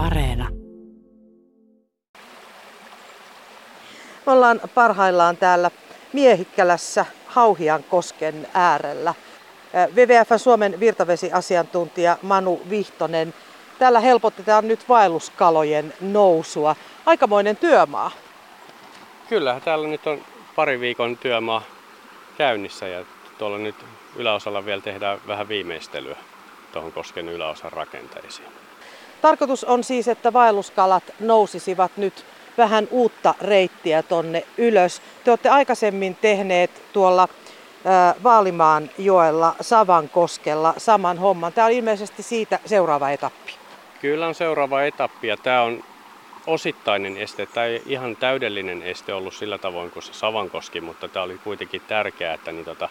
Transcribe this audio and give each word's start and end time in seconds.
Areena. 0.00 0.48
Me 4.26 4.32
ollaan 4.32 4.60
parhaillaan 4.74 5.36
täällä 5.36 5.70
Miehikkälässä 6.12 7.06
Hauhian 7.26 7.84
kosken 7.84 8.48
äärellä. 8.54 9.14
WWF 9.94 10.42
Suomen 10.42 10.80
virtavesiasiantuntija 10.80 12.18
Manu 12.22 12.60
Vihtonen. 12.70 13.34
Täällä 13.78 14.00
helpotetaan 14.00 14.68
nyt 14.68 14.88
vaelluskalojen 14.88 15.94
nousua. 16.00 16.76
Aikamoinen 17.06 17.56
työmaa. 17.56 18.10
Kyllä, 19.28 19.60
täällä 19.64 19.88
nyt 19.88 20.06
on 20.06 20.20
pari 20.56 20.80
viikon 20.80 21.16
työmaa 21.16 21.62
käynnissä 22.38 22.88
ja 22.88 23.04
tuolla 23.38 23.58
nyt 23.58 23.76
yläosalla 24.16 24.64
vielä 24.64 24.80
tehdään 24.80 25.18
vähän 25.26 25.48
viimeistelyä 25.48 26.16
tuohon 26.72 26.92
kosken 26.92 27.28
yläosan 27.28 27.72
rakenteisiin. 27.72 28.48
Tarkoitus 29.22 29.64
on 29.64 29.84
siis, 29.84 30.08
että 30.08 30.32
vaelluskalat 30.32 31.04
nousisivat 31.20 31.92
nyt 31.96 32.24
vähän 32.58 32.88
uutta 32.90 33.34
reittiä 33.40 34.02
tonne 34.02 34.44
ylös. 34.58 35.02
Te 35.24 35.30
olette 35.30 35.48
aikaisemmin 35.48 36.16
tehneet 36.20 36.82
tuolla 36.92 37.28
Vaalimaan 38.22 38.90
joella 38.98 39.54
Savankoskella 39.60 40.74
saman 40.76 41.18
homman. 41.18 41.52
Tämä 41.52 41.66
on 41.66 41.72
ilmeisesti 41.72 42.22
siitä 42.22 42.58
seuraava 42.66 43.10
etappi. 43.10 43.52
Kyllä 44.00 44.26
on 44.26 44.34
seuraava 44.34 44.82
etappi 44.82 45.28
ja 45.28 45.36
tämä 45.36 45.62
on 45.62 45.84
osittainen 46.46 47.16
este. 47.16 47.46
Tämä 47.46 47.66
ei 47.66 47.82
ihan 47.86 48.16
täydellinen 48.16 48.82
este 48.82 49.14
ollut 49.14 49.34
sillä 49.34 49.58
tavoin 49.58 49.90
kuin 49.90 50.02
se 50.02 50.12
Savankoski, 50.12 50.80
mutta 50.80 51.08
tämä 51.08 51.22
oli 51.22 51.38
kuitenkin 51.44 51.82
tärkeää, 51.88 52.34
että 52.34 52.52
niin 52.52 52.64
tota, 52.64 52.88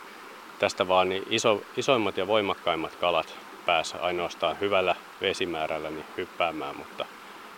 tästä 0.60 0.88
vaan 0.88 1.10
niin 1.10 1.24
iso, 1.30 1.62
isoimmat 1.78 2.18
ja 2.18 2.28
voimakkaimmat 2.28 2.96
kalat 2.96 3.36
pääsi 3.66 3.98
ainoastaan 4.02 4.60
hyvällä 4.60 4.96
vesimäärällä 5.22 5.90
niin 5.90 6.06
hyppäämään, 6.18 6.78
mutta 6.78 7.06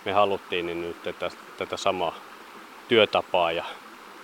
me 0.06 0.12
haluttiin 0.12 0.66
niin 0.66 0.82
nyt 0.82 1.04
tätä, 1.04 1.32
tätä 1.58 1.78
samaa 1.78 2.16
työtapaa 2.88 3.52
ja, 3.52 3.66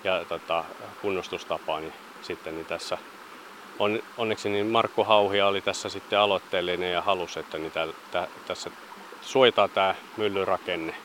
ja 0.03 0.25
tota, 0.25 0.63
kunnostustapaa 1.01 1.79
niin 1.79 1.93
sitten 2.21 2.55
niin 2.55 2.65
tässä 2.65 2.97
on, 3.79 3.99
onneksi 4.17 4.49
niin 4.49 4.67
Markku 4.67 5.03
Hauhia 5.03 5.47
oli 5.47 5.61
tässä 5.61 5.89
sitten 5.89 6.19
aloitteellinen 6.19 6.91
ja 6.91 7.01
halusi, 7.01 7.39
että 7.39 7.57
niin 7.57 7.71
tä, 7.71 7.87
tä, 8.11 8.27
tässä 8.47 8.71
suojataan 9.21 9.69
tämä 9.69 9.95
myllyrakenne. 10.17 10.95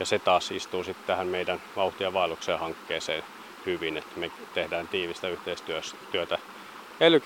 Ja 0.00 0.06
se 0.06 0.18
taas 0.18 0.50
istuu 0.50 0.84
sitten 0.84 1.06
tähän 1.06 1.26
meidän 1.26 1.62
vauhtia 1.76 2.12
vaelluksen 2.12 2.58
hankkeeseen 2.58 3.24
hyvin, 3.66 3.96
että 3.96 4.20
me 4.20 4.30
tehdään 4.54 4.88
tiivistä 4.88 5.28
yhteistyötä 5.28 6.38
ely 7.00 7.20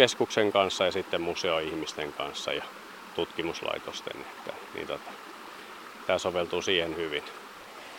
kanssa 0.52 0.84
ja 0.84 0.92
sitten 0.92 1.20
museoihmisten 1.20 2.12
kanssa. 2.12 2.52
Ja 2.52 2.64
tutkimuslaitosten. 3.14 4.16
Että, 4.20 4.52
niin 4.74 4.86
tota, 4.86 5.10
tämä 6.06 6.18
soveltuu 6.18 6.62
siihen 6.62 6.96
hyvin. 6.96 7.22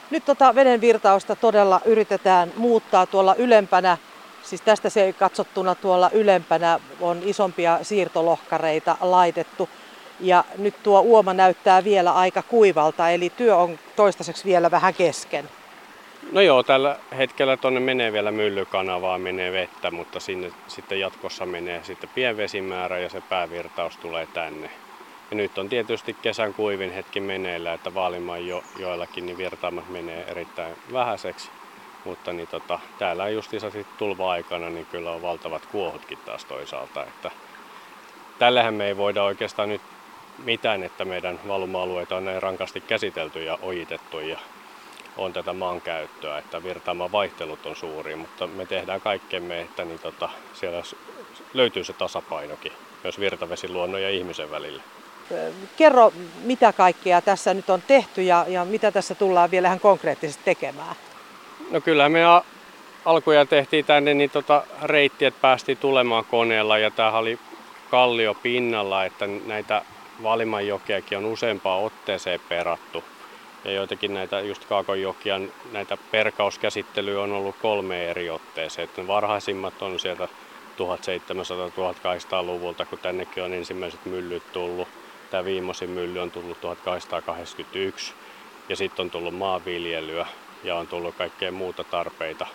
Nyt 0.10 0.26
tota 0.26 0.56
veden 0.56 0.82
virtausta 0.82 1.36
todella 1.36 1.82
yritetään 1.86 2.52
muuttaa 2.58 3.06
tuolla 3.06 3.36
ylempänä. 3.36 3.98
Siis 4.44 4.62
tästä 4.62 4.90
se 4.90 5.14
katsottuna 5.20 5.76
tuolla 5.76 6.10
ylempänä 6.14 6.80
on 7.02 7.22
isompia 7.26 7.80
siirtolohkareita 7.82 8.98
laitettu. 9.02 9.70
Ja 10.20 10.44
nyt 10.58 10.84
tuo 10.84 11.02
uoma 11.02 11.34
näyttää 11.34 11.84
vielä 11.84 12.12
aika 12.12 12.42
kuivalta, 12.42 13.10
eli 13.10 13.30
työ 13.30 13.58
on 13.58 13.80
toistaiseksi 13.96 14.46
vielä 14.46 14.72
vähän 14.72 14.94
kesken. 14.94 15.50
No 16.32 16.42
joo, 16.42 16.64
tällä 16.64 16.98
hetkellä 17.18 17.58
tuonne 17.58 17.80
menee 17.80 18.14
vielä 18.14 18.32
myllykanavaa, 18.32 19.18
menee 19.18 19.52
vettä, 19.52 19.92
mutta 19.92 20.20
sinne 20.20 20.52
sitten 20.68 21.00
jatkossa 21.00 21.46
menee 21.46 21.84
sitten 21.84 22.10
pienvesimäärä 22.16 23.00
ja 23.00 23.10
se 23.10 23.22
päävirtaus 23.30 23.98
tulee 23.98 24.28
tänne. 24.34 24.70
Ja 25.34 25.38
nyt 25.38 25.58
on 25.58 25.70
tietysti 25.70 26.16
kesän 26.22 26.54
kuivin 26.54 26.94
hetki 26.94 27.20
meneillä, 27.20 27.74
että 27.74 27.94
Vaalimaan 27.94 28.48
jo, 28.48 28.64
joillakin 28.80 29.26
niin 29.26 29.38
virtaamat 29.38 29.90
menee 29.90 30.24
erittäin 30.28 30.76
vähäiseksi. 30.92 31.50
Mutta 32.06 32.34
niin 32.34 32.48
tota, 32.48 32.80
täällä 33.00 33.30
justiinsa 33.30 33.72
tulva-aikana 33.98 34.70
niin 34.70 34.86
kyllä 34.86 35.12
on 35.12 35.22
valtavat 35.22 35.66
kuohutkin 35.66 36.18
taas 36.26 36.46
toisaalta. 36.46 37.04
Että 37.04 37.32
tällähän 38.40 38.74
me 38.74 38.88
ei 38.88 38.98
voida 38.98 39.24
oikeastaan 39.24 39.70
nyt 39.70 39.82
mitään, 40.44 40.84
että 40.84 41.06
meidän 41.06 41.40
valuma-alueita 41.48 42.16
on 42.16 42.26
näin 42.26 42.44
rankasti 42.44 42.82
käsitelty 42.82 43.44
ja 43.44 43.58
ojitettu 43.62 44.20
ja 44.20 44.40
on 45.18 45.34
tätä 45.34 45.54
maankäyttöä, 45.54 46.38
että 46.38 46.64
virtaaman 46.64 47.12
vaihtelut 47.12 47.66
on 47.66 47.76
suuri, 47.76 48.16
mutta 48.16 48.48
me 48.48 48.66
tehdään 48.66 49.02
kaikkemme, 49.02 49.62
että 49.62 49.86
niin 49.86 50.00
tota, 50.00 50.30
siellä 50.54 50.84
löytyy 51.54 51.84
se 51.84 51.94
tasapainokin 51.94 52.72
myös 53.04 53.20
virtavesiluonnon 53.20 54.02
ja 54.02 54.10
ihmisen 54.10 54.52
välillä. 54.52 54.84
Kerro, 55.78 56.14
mitä 56.44 56.74
kaikkea 56.74 57.22
tässä 57.22 57.54
nyt 57.54 57.70
on 57.70 57.82
tehty 57.88 58.22
ja, 58.22 58.46
ja 58.48 58.66
mitä 58.66 58.92
tässä 58.92 59.16
tullaan 59.16 59.52
vielä 59.52 59.68
ihan 59.68 59.80
konkreettisesti 59.80 60.44
tekemään? 60.46 60.96
No 61.72 61.82
kyllä 61.82 62.10
me 62.10 62.22
alkuja 63.06 63.46
tehtiin 63.46 63.86
tänne 63.86 64.14
niin 64.14 64.30
tota 64.30 64.64
reitti, 64.82 65.26
että 65.26 65.42
päästiin 65.42 65.78
tulemaan 65.78 66.26
koneella 66.26 66.78
ja 66.78 66.92
tämä 66.92 67.12
oli 67.12 67.40
kallio 67.92 68.34
pinnalla, 68.34 69.06
että 69.06 69.28
näitä 69.46 69.82
Valimanjokeakin 70.24 71.18
on 71.18 71.26
useampaan 71.26 71.84
otteeseen 71.84 72.40
perattu. 72.50 73.04
Ja 73.66 73.72
joitakin 73.72 74.14
näitä 74.14 74.40
just 74.40 74.66
Kaakonjokia, 74.66 75.40
näitä 75.72 75.98
perkauskäsittelyä 76.12 77.22
on 77.22 77.32
ollut 77.32 77.56
kolme 77.62 78.10
eri 78.10 78.30
otteeseen. 78.30 78.84
Että 78.84 79.08
varhaisimmat 79.08 79.82
on 79.82 80.00
sieltä 80.00 80.28
1700-1800-luvulta, 80.78 82.86
kun 82.86 83.00
tännekin 83.00 83.44
on 83.44 83.54
ensimmäiset 83.54 84.06
myllyt 84.06 84.44
tullut. 84.54 84.88
Tämä 85.34 85.46
viimeisin 85.46 85.90
mylly 85.90 86.20
on 86.20 86.32
tullut 86.32 86.62
1881 86.62 88.14
ja 88.70 88.76
sitten 88.76 89.04
on 89.04 89.10
tullut 89.10 89.36
maanviljelyä 89.36 90.28
ja 90.64 90.76
on 90.76 90.88
tullut 90.88 91.16
kaikkea 91.16 91.52
muuta 91.52 91.84
tarpeita. 91.84 92.48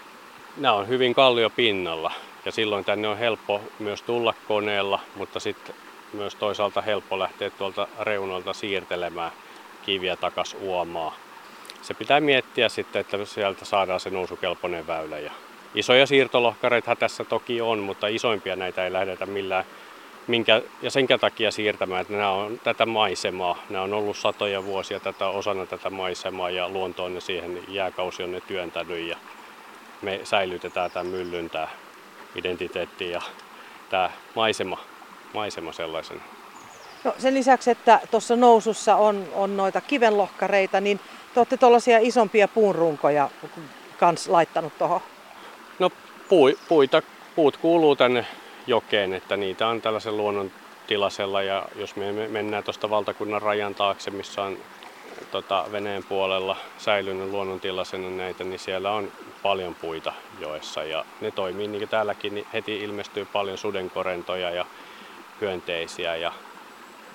Nämä 0.57 0.75
on 0.75 0.89
hyvin 0.89 1.15
kalliopinnalla 1.15 2.13
ja 2.45 2.53
silloin 2.53 2.85
tänne 2.85 3.09
on 3.09 3.19
helppo 3.19 3.61
myös 3.79 4.03
tulla 4.03 4.35
koneella, 4.49 5.01
mutta 5.17 5.41
sitten 5.41 5.75
myös 6.13 6.35
toisaalta 6.35 6.81
helppo 6.83 7.19
lähteä 7.19 7.51
tuolta 7.51 7.89
reunalta 8.01 8.53
siirtelemään 8.53 9.33
kiviä 9.83 10.17
takas 10.17 10.57
uomaa. 10.61 11.17
Se 11.83 11.95
pitää 11.95 12.21
miettiä 12.21 12.69
sitten, 12.69 13.01
että 13.01 13.25
sieltä 13.25 13.65
saadaan 13.65 14.01
se 14.01 14.11
nousukelpoinen 14.11 14.87
väylä. 14.87 15.19
Ja 15.19 15.33
isoja 15.75 16.07
siirtolohkareita 16.07 16.97
tässä 16.97 17.25
toki 17.25 17.61
on, 17.61 17.79
mutta 17.79 18.07
isoimpia 18.07 18.57
näitä 18.57 18.85
ei 18.85 18.93
lähdetä 18.93 19.27
millään 19.27 19.65
minkä, 20.29 20.63
ja 20.83 20.91
senkä 20.91 21.19
takia 21.19 21.51
siirtämään, 21.51 22.01
että 22.01 22.13
nämä 22.13 22.31
on 22.31 22.61
tätä 22.65 22.87
maisemaa. 22.87 23.63
Nämä 23.71 23.85
on 23.85 23.93
ollut 23.93 24.17
satoja 24.17 24.65
vuosia 24.65 25.01
tätä, 25.01 25.29
osana 25.29 25.67
tätä 25.67 25.91
maisemaa 25.91 26.51
ja 26.51 26.69
luonto 26.69 27.05
on 27.05 27.15
ne 27.15 27.21
siihen, 27.21 27.63
jääkausi 27.69 28.23
on 28.23 28.33
ne 28.33 28.41
työntänyt 28.41 29.09
ja 29.09 29.17
me 30.03 30.21
säilytetään 30.25 30.91
tämän 30.91 31.07
myllyn 31.07 31.51
tämä 31.51 31.69
identiteetti 32.35 33.11
ja 33.11 33.21
tämä 33.91 34.11
maisema, 34.35 34.79
maisema 35.35 35.73
sellaisen. 35.73 36.23
No 37.05 37.15
sen 37.19 37.35
lisäksi, 37.35 37.71
että 37.71 38.01
tuossa 38.11 38.37
nousussa 38.37 38.97
on, 38.97 39.29
on 39.35 39.57
noita 39.57 39.81
kivenlohkareita, 39.81 40.81
niin 40.81 41.01
te 41.35 41.41
olette 41.41 41.57
tuollaisia 41.57 41.99
isompia 41.99 42.49
puunrunkoja 42.49 43.31
kans 43.99 44.29
laittanut 44.29 44.79
tuohon. 44.79 45.01
No 45.79 45.91
pui, 46.29 46.59
puita, 46.69 47.03
puut 47.37 47.57
kuuluu 47.57 47.97
tänne 47.97 48.27
jokeen, 48.69 49.15
että 49.15 49.37
niitä 49.37 49.69
on 49.69 49.83
tällaisen 49.83 50.17
luonnon 50.17 50.51
tilasella 50.87 51.43
ja 51.43 51.65
jos 51.77 51.97
me 51.97 52.13
mennään 52.13 52.65
tuosta 52.65 52.91
valtakunnan 52.91 53.43
rajan 53.43 53.75
taakse, 53.75 54.11
missä 54.11 54.43
on 54.43 54.59
tota, 55.31 55.65
Veneen 55.73 56.05
puolella 56.05 56.57
säilynyt 56.79 57.31
luonnontilaisena 57.31 58.11
näitä, 58.11 58.45
niin 58.45 58.59
siellä 58.59 58.91
on 58.91 59.13
paljon 59.43 59.75
puita 59.75 60.13
joessa 60.41 60.85
ja 60.85 61.05
ne 61.21 61.31
toimii 61.31 61.69
niin 61.69 61.81
kuin 61.81 61.89
täälläkin, 61.89 62.35
niin 62.35 62.47
heti 62.53 62.77
ilmestyy 62.79 63.25
paljon 63.25 63.59
sudenkorentoja 63.59 64.51
ja 64.51 64.67
hyönteisiä 65.41 66.17
ja, 66.17 66.33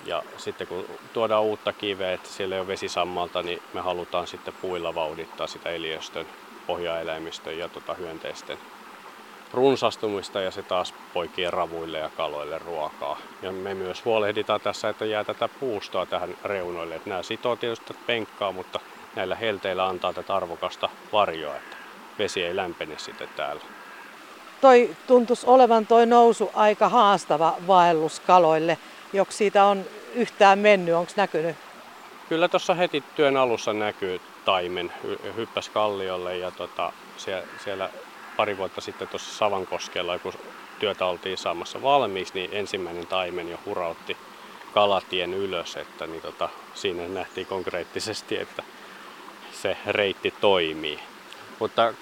ja 0.06 0.24
sitten 0.38 0.68
kun 0.68 0.85
tuodaan 1.14 1.44
uutta 1.44 1.74
kiveä, 1.74 2.14
että 2.14 2.30
siellä 2.30 2.56
ei 2.56 2.62
ole 2.62 2.68
vesisammalta, 2.68 3.44
niin 3.44 3.61
me 3.73 3.82
halutaan 3.82 4.28
sitten 4.28 4.53
puilla 4.61 4.96
vauhdittaa 4.96 5.47
sitä 5.47 5.70
eliöstön, 5.70 6.26
pohjaeläimistön 6.67 7.58
ja 7.58 7.70
tota 7.70 7.94
hyönteisten 7.94 8.58
runsastumista 9.53 10.41
ja 10.41 10.52
se 10.52 10.64
taas 10.64 10.94
poikii 11.14 11.52
ravuille 11.52 11.97
ja 12.00 12.09
kaloille 12.17 12.59
ruokaa. 12.59 13.17
Ja 13.41 13.52
me 13.52 13.73
myös 13.73 14.05
huolehditaan 14.05 14.61
tässä, 14.61 14.90
että 14.90 15.05
jää 15.05 15.23
tätä 15.23 15.50
puustoa 15.59 16.05
tähän 16.05 16.35
reunoille. 16.44 16.96
Että 16.96 17.09
nämä 17.09 17.23
sitoo 17.23 17.55
tietysti 17.55 17.94
penkkaa, 18.08 18.52
mutta 18.52 18.79
näillä 19.16 19.35
helteillä 19.35 19.88
antaa 19.88 20.14
tätä 20.14 20.35
arvokasta 20.35 20.90
varjoa, 21.11 21.55
että 21.55 21.78
vesi 22.20 22.44
ei 22.44 22.55
lämpene 22.55 22.96
sitten 22.97 23.29
täällä. 23.35 23.61
Toi 24.61 24.96
tuntuisi 25.08 25.47
olevan 25.47 25.88
toi 25.88 26.06
nousu 26.06 26.52
aika 26.53 26.90
haastava 26.90 27.56
vaellus 27.67 28.20
kaloille. 28.20 28.78
Joksi 29.14 29.38
siitä 29.38 29.66
on 29.66 29.85
yhtään 30.16 30.59
mennyt, 30.59 30.96
onko 30.96 31.11
näkynyt? 31.16 31.56
Kyllä 32.29 32.47
tuossa 32.47 32.73
heti 32.73 33.03
työn 33.16 33.38
alussa 33.38 33.73
näkyy 33.73 34.22
taimen, 34.46 34.94
hyppäs 35.35 35.70
kalliolle 35.70 36.38
ja 36.38 36.52
tota, 36.52 36.94
siellä, 37.17 37.44
siellä 37.64 37.90
pari 38.38 38.58
vuotta 38.58 38.82
sitten 38.82 39.08
tuossa 39.08 39.38
Savankoskella, 39.38 40.20
kun 40.20 40.34
työtä 40.80 41.06
oltiin 41.06 41.38
saamassa 41.38 41.82
valmiiksi, 41.82 42.34
niin 42.34 42.50
ensimmäinen 42.53 43.08
taimen 43.08 43.50
jo 43.50 43.58
hurautti 43.66 44.18
kalatien 44.74 45.34
ylös, 45.34 45.78
että 45.78 46.08
niin 46.08 46.22
tota, 46.22 46.50
siinä 46.74 47.08
nähtiin 47.08 47.47
konkreettisesti, 47.47 48.38
että 48.38 48.64
se 49.52 49.78
reitti 49.88 50.34
toimii. 50.41 51.00
Mutta 51.59 51.94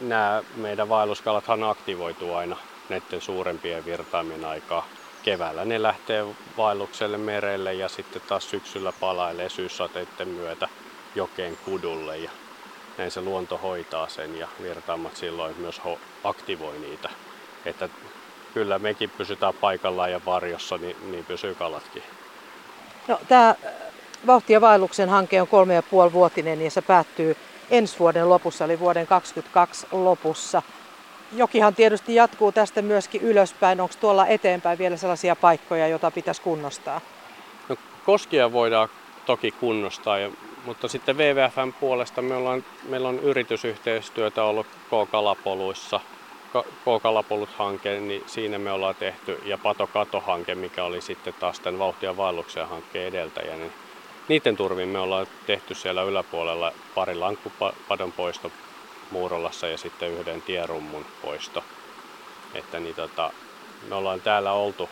nämä 0.00 0.42
meidän 0.56 0.88
vaelluskalathan 0.88 1.62
aktivoituu 1.62 2.34
aina 2.34 2.56
näiden 2.88 3.20
suurempien 3.20 3.84
virtaamien 3.84 4.44
aikaa. 4.44 4.86
Keväällä 5.22 5.64
ne 5.64 5.82
lähtee 5.82 6.24
vaellukselle 6.56 7.18
merelle 7.18 7.74
ja 7.74 7.88
sitten 7.88 8.22
taas 8.26 8.50
syksyllä 8.50 8.92
palailee 9.00 9.48
syyssateiden 9.48 10.28
myötä 10.28 10.68
jokeen 11.14 11.56
kudulle 11.64 12.18
ja 12.18 12.30
näin 12.98 13.10
se 13.10 13.20
luonto 13.20 13.58
hoitaa 13.58 14.08
sen 14.08 14.38
ja 14.38 14.48
virtaamat 14.62 15.16
silloin 15.16 15.54
myös 15.58 15.80
aktivoi 16.24 16.78
niitä. 16.78 17.08
Että 17.66 17.88
kyllä 18.54 18.78
mekin 18.78 19.10
pysytään 19.10 19.54
paikallaan 19.54 20.12
ja 20.12 20.20
varjossa, 20.26 20.78
niin, 20.78 20.96
niin 21.10 21.24
pysyy 21.24 21.54
kalatkin. 21.54 22.02
No, 23.08 23.20
tämä 23.28 23.54
Vauhti 24.26 24.52
ja 24.52 24.60
vaelluksen 24.60 25.08
hanke 25.08 25.40
on 25.40 25.48
kolme 25.48 25.74
ja 25.74 25.82
puoli 25.82 26.12
vuotinen 26.12 26.60
ja 26.62 26.70
se 26.70 26.82
päättyy 26.82 27.36
ensi 27.70 27.98
vuoden 27.98 28.28
lopussa, 28.28 28.64
eli 28.64 28.80
vuoden 28.80 29.06
2022 29.06 29.86
lopussa. 30.04 30.62
Jokihan 31.32 31.74
tietysti 31.74 32.14
jatkuu 32.14 32.52
tästä 32.52 32.82
myöskin 32.82 33.22
ylöspäin. 33.22 33.80
Onko 33.80 33.94
tuolla 34.00 34.26
eteenpäin 34.26 34.78
vielä 34.78 34.96
sellaisia 34.96 35.36
paikkoja, 35.36 35.88
joita 35.88 36.10
pitäisi 36.10 36.42
kunnostaa? 36.42 37.00
No, 37.68 37.76
koskia 38.04 38.52
voidaan 38.52 38.88
toki 39.26 39.50
kunnostaa, 39.50 40.18
ja, 40.18 40.30
mutta 40.64 40.88
sitten 40.88 41.16
WWFn 41.16 41.72
puolesta 41.80 42.22
me 42.22 42.36
ollaan, 42.36 42.64
meillä 42.88 43.08
on 43.08 43.18
yritysyhteistyötä 43.18 44.44
ollut 44.44 44.66
K-kalapoluissa. 44.66 46.00
K-kalapolut-hanke, 46.84 48.00
niin 48.00 48.22
siinä 48.26 48.58
me 48.58 48.72
ollaan 48.72 48.94
tehty, 48.94 49.40
ja 49.44 49.58
Pato-kato-hanke, 49.58 50.54
mikä 50.54 50.84
oli 50.84 51.00
sitten 51.00 51.34
taas 51.40 51.60
tämän 51.60 51.78
vauhtia 51.78 52.16
vaelluksen 52.16 52.68
hankkeen 52.68 53.08
edeltäjä, 53.08 53.56
niin 53.56 53.72
niiden 54.28 54.56
turvin 54.56 54.88
me 54.88 54.98
ollaan 54.98 55.26
tehty 55.46 55.74
siellä 55.74 56.02
yläpuolella 56.02 56.72
pari 56.94 57.14
lankkupadon 57.14 58.12
poisto 58.12 58.52
Muurolassa 59.10 59.66
ja 59.68 59.78
sitten 59.78 60.10
yhden 60.10 60.42
tierummun 60.42 61.06
poisto. 61.22 61.64
Että 62.54 62.80
niin 62.80 62.94
tota, 62.94 63.30
me 63.88 63.94
ollaan 63.94 64.20
täällä 64.20 64.52
oltu 64.52 64.88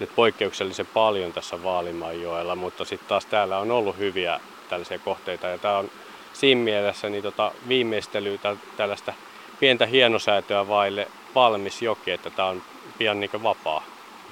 nyt 0.00 0.10
poikkeuksellisen 0.16 0.86
paljon 0.86 1.32
tässä 1.32 1.62
Vaalimaanjoella, 1.62 2.54
mutta 2.56 2.84
sitten 2.84 3.08
taas 3.08 3.26
täällä 3.26 3.58
on 3.58 3.70
ollut 3.70 3.98
hyviä 3.98 4.40
tällaisia 4.70 4.98
kohteita 4.98 5.46
ja 5.46 5.58
tämä 5.58 5.78
on 5.78 5.90
siinä 6.32 6.60
mielessä 6.60 7.08
niin 7.08 7.22
tota, 7.22 7.52
viimeistelyä 7.68 8.38
tällaista 8.76 9.12
pientä 9.60 9.86
hienosäätöä 9.86 10.68
vaille 10.68 11.08
valmis 11.34 11.82
joki, 11.82 12.10
että 12.10 12.30
tämä 12.30 12.48
on 12.48 12.62
pian 12.98 13.20
niin 13.20 13.42
vapaa 13.42 13.84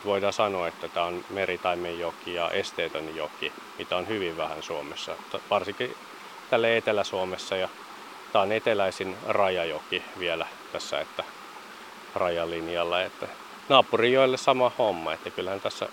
voidaan 0.05 0.33
sanoa, 0.33 0.69
että 0.69 0.89
tämä 0.89 1.07
on 1.07 1.25
meritaimenjoki 1.31 2.35
ja 2.35 2.51
esteetön 2.51 3.17
joki, 3.17 3.53
mitä 3.79 3.97
on 3.97 4.09
hyvin 4.09 4.37
vähän 4.37 4.63
Suomessa, 4.63 5.17
varsinkin 5.51 5.97
tälle 6.51 6.77
Etelä-Suomessa. 6.77 7.57
Ja 7.57 7.69
tämä 8.33 8.43
on 8.43 8.53
eteläisin 8.53 9.17
rajajoki 9.27 10.03
vielä 10.19 10.47
tässä, 10.73 11.01
että 11.01 11.25
rajalinjalla. 12.15 13.03
Että 13.03 13.29
naapurijoille 13.69 14.37
sama 14.37 14.73
homma, 14.79 15.13
että 15.13 15.31
kyllähän 15.31 15.61
tässä 15.61 15.89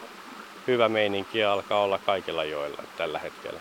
hyvä 0.67 0.89
meininki 0.89 1.43
alkaa 1.43 1.83
olla 1.83 1.97
kaikilla 1.97 2.43
joilla 2.43 2.83
tällä 2.97 3.19
hetkellä. 3.19 3.59